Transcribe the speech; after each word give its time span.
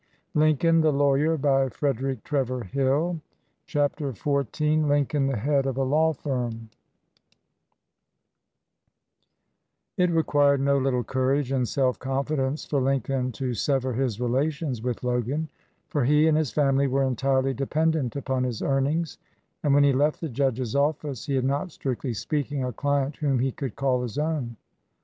"Well, 0.33 0.45
it 0.45 0.63
was 0.63 0.63
named 0.63 0.83
after 0.83 0.87
I 0.87 0.91
was," 0.93 1.19
Mr. 1.73 1.83
Lincoln 1.83 2.01
responded 2.09 2.23
gravely. 2.23 2.85
133 3.71 4.77
XIV 4.79 4.87
LINCOLN 4.89 5.27
THE 5.27 5.37
HEAD 5.37 5.65
OF 5.67 5.77
A 5.77 5.83
LAW 5.83 6.13
FIRM 6.13 6.69
IT 9.97 10.09
required 10.09 10.59
no 10.61 10.79
little 10.79 11.03
courage 11.03 11.51
and 11.51 11.67
self 11.67 11.99
confidence 11.99 12.65
for 12.65 12.81
Lincoln 12.81 13.31
to 13.33 13.53
sever 13.53 13.93
his 13.93 14.19
relations 14.19 14.81
with 14.81 15.03
Logan, 15.03 15.49
for 15.87 16.03
he 16.05 16.27
and 16.27 16.35
his 16.35 16.49
family 16.49 16.87
were 16.87 17.03
entirely 17.03 17.53
dependent 17.53 18.15
upon 18.15 18.43
his 18.43 18.63
earnings, 18.63 19.19
and 19.61 19.71
when 19.75 19.83
he 19.83 19.93
left 19.93 20.19
the 20.19 20.29
judge's 20.29 20.75
office 20.75 21.27
he 21.27 21.35
had 21.35 21.45
not, 21.45 21.71
strictly 21.71 22.15
speaking, 22.15 22.63
a 22.63 22.73
client 22.73 23.17
whom 23.17 23.37
he 23.37 23.51
could 23.51 23.75
call 23.75 24.01
his 24.01 24.17
own. 24.17 24.55